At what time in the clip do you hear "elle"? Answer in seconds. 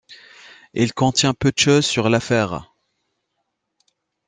0.73-0.95